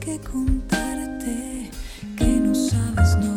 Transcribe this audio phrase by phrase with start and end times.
[0.00, 1.70] que contarte
[2.16, 3.31] que no sabes no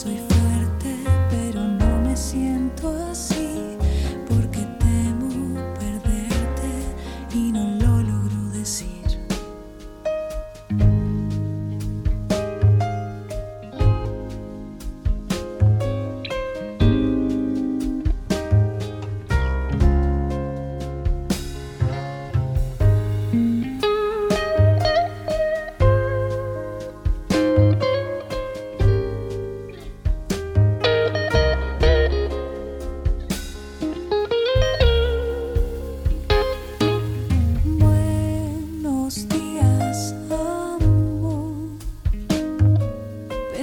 [0.00, 0.29] safe.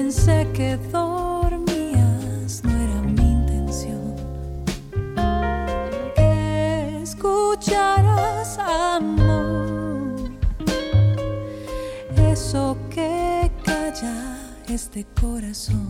[0.07, 4.15] pensé que dormías, no era mi intención.
[6.15, 10.31] Que escucharás amor,
[12.15, 14.37] eso que calla
[14.69, 15.89] este corazón.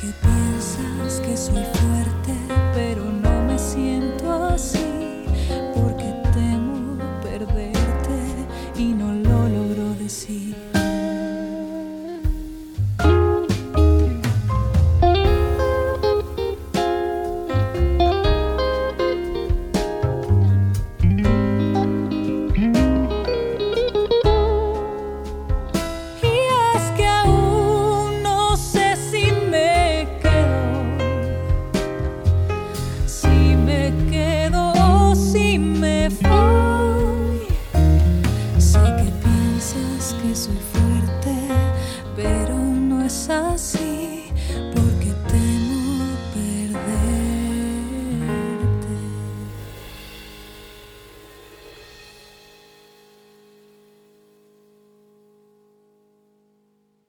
[0.00, 2.63] que piensas que soy fuerte.
[43.04, 44.32] masasi